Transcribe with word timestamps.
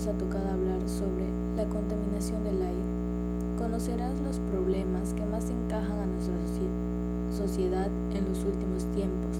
nos 0.00 0.08
ha 0.08 0.48
hablar 0.48 0.80
sobre 0.88 1.28
la 1.56 1.68
contaminación 1.68 2.42
del 2.42 2.56
aire, 2.62 2.88
conocerás 3.58 4.18
los 4.22 4.40
problemas 4.48 5.12
que 5.12 5.26
más 5.26 5.44
encajan 5.50 6.00
a 6.00 6.06
nuestra 6.08 6.32
sociedad 7.36 7.88
en 8.16 8.24
los 8.24 8.40
últimos 8.48 8.86
tiempos 8.96 9.36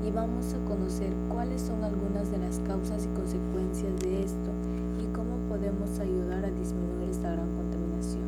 y 0.00 0.10
vamos 0.10 0.54
a 0.54 0.64
conocer 0.64 1.12
cuáles 1.28 1.60
son 1.60 1.84
algunas 1.84 2.32
de 2.32 2.38
las 2.38 2.60
causas 2.60 3.04
y 3.04 3.12
consecuencias 3.12 3.92
de 4.00 4.24
esto 4.24 4.50
y 5.04 5.04
cómo 5.12 5.36
podemos 5.52 5.92
ayudar 6.00 6.46
a 6.46 6.56
disminuir 6.56 7.10
esta 7.10 7.36
gran 7.36 7.52
contaminación. 7.52 8.24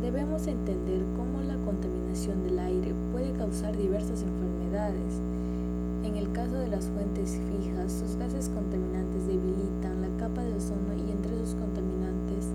Debemos 0.00 0.46
entender 0.46 1.04
cómo 1.20 1.44
la 1.44 1.60
contaminación 1.68 2.42
del 2.48 2.60
aire 2.60 2.94
puede 3.12 3.32
causar 3.32 3.76
diversas 3.76 4.24
enfermedades, 4.24 5.20
Caso 6.34 6.58
de 6.58 6.66
las 6.66 6.86
fuentes 6.86 7.38
fijas, 7.46 7.92
sus 7.92 8.16
gases 8.16 8.48
contaminantes 8.48 9.28
debilitan 9.28 10.02
la 10.02 10.08
capa 10.18 10.42
de 10.42 10.54
ozono 10.54 10.92
y 10.98 11.12
entre 11.12 11.38
sus 11.38 11.54
contaminantes 11.54 12.46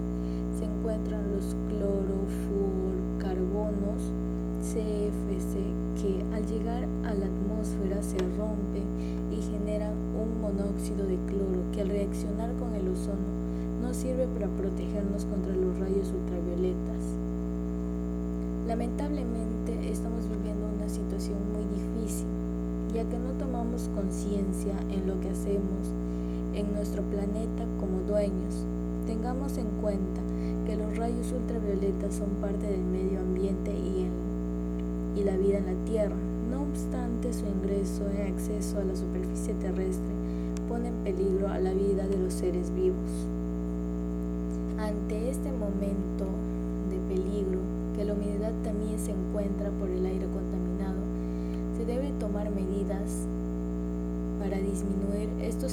se 0.59 0.65
encuentran 0.65 1.31
los 1.31 1.55
clorofluorcarbonos, 1.71 4.11
CFC, 4.59 5.63
que 5.95 6.25
al 6.35 6.45
llegar 6.45 6.89
a 7.05 7.13
la 7.13 7.27
atmósfera 7.27 8.03
se 8.03 8.17
rompen 8.35 8.83
y 9.31 9.41
generan 9.41 9.93
un 10.11 10.41
monóxido 10.41 11.07
de 11.07 11.15
cloro 11.27 11.63
que 11.71 11.79
al 11.79 11.87
reaccionar 11.87 12.51
con 12.55 12.75
el 12.75 12.89
ozono 12.89 13.31
no 13.81 13.93
sirve 13.93 14.27
para 14.27 14.49
protegernos 14.49 15.23
contra 15.23 15.55
los 15.55 15.79
rayos 15.79 16.11
ultravioletas. 16.11 17.15
Lamentablemente 18.67 19.89
estamos 19.89 20.27
viviendo 20.27 20.67
una 20.67 20.89
situación 20.89 21.37
muy 21.53 21.63
difícil, 21.63 22.27
ya 22.93 23.03
que 23.03 23.19
no 23.19 23.31
tomamos 23.33 23.89
conciencia 23.95 24.73
en 24.89 25.07
lo 25.07 25.19
que 25.19 25.29
hacemos 25.29 25.93
en 26.53 26.73
nuestro 26.73 27.03
planeta 27.03 27.65
como 27.79 28.01
dueños. 28.07 28.65
Tengamos 29.05 29.57
en 29.57 29.67
cuenta 29.81 30.21
que 30.65 30.75
los 30.75 30.97
rayos 30.97 31.31
ultravioletas 31.31 32.15
son 32.15 32.29
parte 32.41 32.67
del 32.67 32.83
medio 32.83 33.19
ambiente 33.19 33.71
y 33.71 34.03
en 34.03 34.29
y 35.15 35.23
la 35.23 35.37
vida 35.37 35.57
en 35.57 35.65
la 35.65 35.85
Tierra. 35.85 36.15
No 36.49 36.61
obstante, 36.63 37.33
su 37.33 37.45
ingreso 37.45 38.03
en 38.09 38.33
acceso 38.33 38.79
a 38.79 38.83
la 38.83 38.95
superficie 38.95 39.53
terrestre 39.55 40.13
pone 40.67 40.89
en 40.89 40.95
peligro 41.03 41.47
a 41.47 41.59
la 41.59 41.73
vida 41.73 42.07
de 42.07 42.17
los 42.17 42.33
seres 42.33 42.71
vivos. 42.73 43.27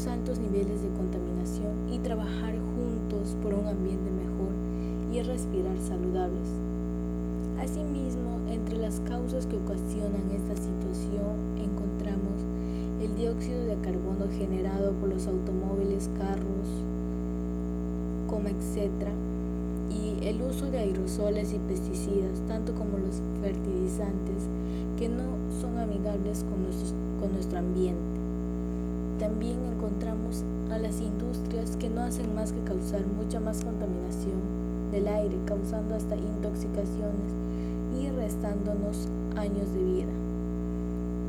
Estos 0.06 0.12
altos 0.12 0.38
niveles 0.38 0.82
de 0.82 0.88
contaminación 0.90 1.92
y 1.92 1.98
trabajar 1.98 2.54
juntos 2.54 3.36
por 3.42 3.54
un 3.54 3.66
ambiente 3.66 4.10
mejor 4.10 4.54
y 5.12 5.22
respirar 5.22 5.76
saludables. 5.78 6.48
Asimismo, 7.58 8.38
entre 8.48 8.78
las 8.78 9.00
causas 9.00 9.46
que 9.46 9.56
ocasionan 9.56 10.30
esta 10.30 10.54
situación 10.54 11.58
encontramos 11.58 12.38
el 13.02 13.16
dióxido 13.16 13.64
de 13.66 13.76
carbono 13.82 14.26
generado 14.38 14.92
por 14.92 15.08
los 15.08 15.26
automóviles, 15.26 16.08
carros, 16.18 16.68
como 18.28 18.48
etc. 18.48 19.10
y 19.90 20.24
el 20.26 20.40
uso 20.42 20.70
de 20.70 20.78
aerosoles 20.78 21.52
y 21.52 21.58
pesticidas, 21.58 22.40
tanto 22.46 22.74
como 22.74 22.98
los 22.98 23.20
fertilizantes, 23.40 24.46
que 24.98 25.08
no 25.08 25.36
son 25.60 25.78
amigables 25.78 26.44
con 26.44 27.32
nuestro 27.32 27.58
ambiente. 27.58 28.15
También 29.18 29.56
encontramos 29.64 30.44
a 30.70 30.76
las 30.76 31.00
industrias 31.00 31.76
que 31.78 31.88
no 31.88 32.02
hacen 32.02 32.34
más 32.34 32.52
que 32.52 32.60
causar 32.60 33.00
mucha 33.06 33.40
más 33.40 33.64
contaminación 33.64 34.36
del 34.92 35.08
aire, 35.08 35.38
causando 35.46 35.94
hasta 35.94 36.16
intoxicaciones 36.16 37.32
y 37.98 38.10
restándonos 38.10 39.08
años 39.34 39.72
de 39.72 39.82
vida. 39.82 40.12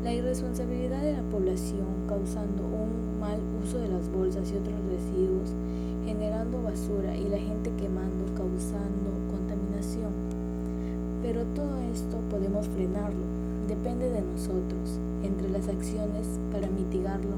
La 0.04 0.14
irresponsabilidad 0.14 1.02
de 1.02 1.14
la 1.14 1.22
población 1.32 1.88
causando 2.10 2.64
un 2.64 3.22
mal 3.22 3.40
uso 3.64 3.80
de 3.80 3.88
las 3.88 4.12
bolsas 4.12 4.52
y 4.52 4.58
otros 4.58 4.76
residuos, 4.92 5.56
generando 6.06 6.62
basura 6.62 7.16
y 7.16 7.30
la 7.30 7.40
gente 7.40 7.72
quemando, 7.80 8.26
causando 8.36 9.16
contaminación. 9.32 10.12
Pero 11.24 11.44
todo 11.56 11.80
esto 11.94 12.18
podemos 12.30 12.68
frenarlo, 12.68 13.24
depende 13.70 14.10
de 14.10 14.22
nosotros. 14.22 15.00
Entre 15.24 15.50
las 15.50 15.70
acciones 15.70 16.28
para 16.52 16.68
mitigarlo 16.68 17.36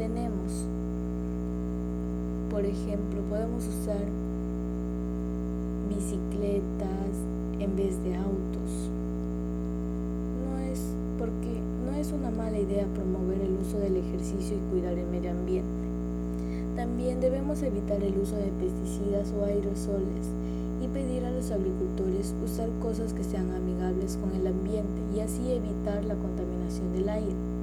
tenemos, 0.00 0.64
por 2.50 2.64
ejemplo, 2.64 3.20
podemos 3.28 3.66
usar 3.68 4.00
bicicletas 5.90 7.12
en 7.58 7.76
vez 7.76 8.02
de 8.02 8.16
autos. 8.16 8.88
No 10.40 10.58
es 10.72 10.80
porque 11.18 11.60
no 11.84 11.94
es 12.00 12.12
una 12.12 12.30
mala 12.30 12.58
idea 12.58 12.86
promover 12.94 13.42
el 13.42 13.58
uso 13.60 13.78
del 13.78 13.98
ejercicio 13.98 14.56
y 14.56 14.70
cuidar 14.72 14.94
el 14.94 15.06
medio 15.06 15.32
ambiente. 15.32 15.68
También 16.76 17.20
debemos 17.20 17.62
evitar 17.62 18.02
el 18.02 18.16
uso 18.16 18.36
de 18.36 18.50
pesticidas 18.58 19.34
o 19.38 19.44
aerosoles 19.44 20.32
y 20.82 20.88
pedir 20.88 21.26
a 21.26 21.30
los 21.30 21.50
agricultores 21.50 22.34
usar 22.42 22.70
cosas 22.80 23.12
que 23.12 23.22
sean 23.22 23.50
amigables 23.50 24.16
con 24.16 24.32
el 24.32 24.46
ambiente 24.46 25.02
y 25.14 25.20
así 25.20 25.52
evitar 25.52 26.02
la 26.06 26.14
contaminación 26.14 26.90
del 26.94 27.10
aire. 27.10 27.59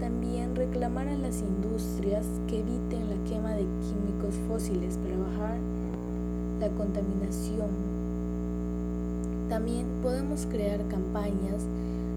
También 0.00 0.56
reclamar 0.56 1.08
a 1.08 1.18
las 1.18 1.42
industrias 1.42 2.24
que 2.48 2.60
eviten 2.60 3.10
la 3.10 3.28
quema 3.28 3.50
de 3.50 3.66
químicos 3.82 4.34
fósiles 4.48 4.96
para 4.96 5.18
bajar 5.18 5.58
la 6.58 6.68
contaminación. 6.70 7.68
También 9.50 9.86
podemos 10.02 10.46
crear 10.46 10.80
campañas 10.88 11.66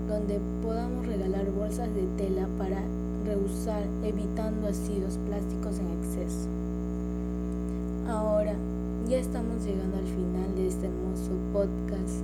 donde 0.08 0.40
podamos 0.62 1.06
regalar 1.06 1.52
bolsas 1.52 1.94
de 1.94 2.06
tela 2.16 2.48
para 2.58 2.82
reusar, 3.26 3.84
evitando 4.04 4.70
así 4.70 4.98
los 5.02 5.18
plásticos 5.18 5.80
en 5.80 5.88
exceso. 6.00 6.48
Ahora 8.08 8.54
ya 9.10 9.18
estamos 9.18 9.66
llegando 9.66 9.98
al 9.98 10.08
final 10.08 10.56
de 10.56 10.68
este 10.68 10.86
hermoso 10.86 11.32
podcast, 11.52 12.24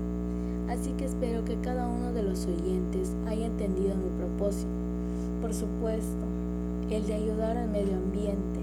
así 0.69 0.93
que 0.93 1.03
espero 1.03 1.43
que 1.43 1.55
cada 1.55 1.85
uno 1.89 2.13
de 2.13 2.23
los 2.23 2.45
oyentes 2.45 3.13
haya 3.27 3.47
entendido 3.47 3.95
mi 3.95 4.09
propósito. 4.17 4.88
Por 5.41 5.53
supuesto, 5.53 6.25
el 6.89 7.05
de 7.05 7.13
ayudar 7.13 7.57
al 7.57 7.69
medio 7.69 7.95
ambiente. 7.95 8.59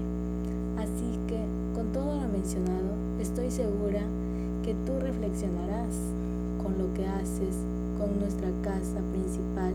Así 0.77 1.17
que, 1.27 1.39
con 1.75 1.91
todo 1.91 2.21
lo 2.21 2.27
mencionado, 2.27 2.97
Estoy 3.19 3.49
segura 3.49 4.01
que 4.63 4.75
tú 4.85 4.99
reflexionarás 4.99 5.95
con 6.61 6.77
lo 6.77 6.93
que 6.93 7.07
haces 7.07 7.57
con 7.97 8.19
nuestra 8.19 8.49
casa 8.61 9.01
principal, 9.11 9.73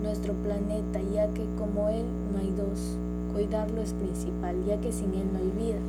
nuestro 0.00 0.32
planeta, 0.32 1.00
ya 1.12 1.26
que 1.34 1.42
como 1.58 1.88
Él 1.88 2.06
no 2.32 2.38
hay 2.38 2.54
dos, 2.56 2.94
cuidarlo 3.34 3.82
es 3.82 3.94
principal, 3.94 4.54
ya 4.64 4.80
que 4.80 4.92
sin 4.92 5.12
Él 5.14 5.26
no 5.32 5.40
hay 5.40 5.50
vida. 5.58 5.80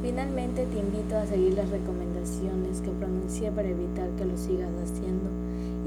Finalmente 0.00 0.64
te 0.64 0.78
invito 0.78 1.18
a 1.18 1.26
seguir 1.26 1.52
las 1.52 1.68
recomendaciones 1.68 2.80
que 2.80 2.92
pronuncié 2.92 3.50
para 3.50 3.68
evitar 3.68 4.08
que 4.16 4.24
lo 4.24 4.38
sigas 4.38 4.72
haciendo 4.82 5.28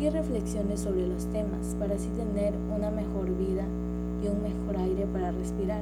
reflexiones 0.09 0.79
sobre 0.81 1.07
los 1.07 1.25
temas 1.27 1.75
para 1.79 1.95
así 1.95 2.09
tener 2.09 2.53
una 2.75 2.89
mejor 2.89 3.25
vida 3.37 3.65
y 4.23 4.27
un 4.27 4.41
mejor 4.41 4.77
aire 4.77 5.05
para 5.11 5.31
respirar 5.31 5.81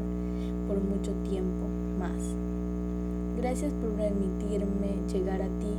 por 0.67 0.77
mucho 0.83 1.11
tiempo 1.29 1.65
más. 1.99 2.35
Gracias 3.37 3.71
por 3.73 3.91
permitirme 3.91 4.97
llegar 5.11 5.41
a 5.41 5.45
ti 5.45 5.73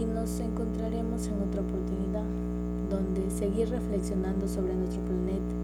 y 0.00 0.04
nos 0.04 0.40
encontraremos 0.40 1.26
en 1.28 1.34
otra 1.48 1.60
oportunidad 1.60 2.24
donde 2.90 3.30
seguir 3.30 3.68
reflexionando 3.70 4.48
sobre 4.48 4.74
nuestro 4.74 5.00
planeta 5.02 5.54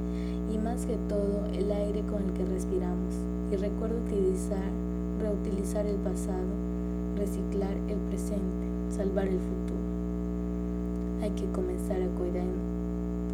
y 0.52 0.58
más 0.58 0.86
que 0.86 0.96
todo 1.08 1.46
el 1.52 1.70
aire 1.70 2.02
con 2.02 2.22
el 2.22 2.32
que 2.32 2.44
respiramos. 2.44 3.14
Y 3.52 3.56
recuerda 3.56 3.96
utilizar, 3.96 4.70
reutilizar 5.20 5.86
el 5.86 5.96
pasado, 5.96 6.52
reciclar 7.16 7.76
el 7.88 7.98
presente, 8.08 8.66
salvar 8.90 9.26
el 9.26 9.38
futuro. 9.38 9.79
Hay 11.22 11.30
que 11.32 11.44
comenzar 11.52 12.00
a 12.00 12.08
cuidar, 12.18 12.46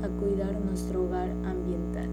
a 0.02 0.08
cuidar 0.20 0.60
nuestro 0.60 1.04
hogar 1.04 1.30
ambiental. 1.44 2.08